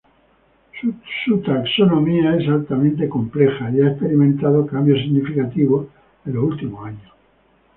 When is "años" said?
6.87-7.11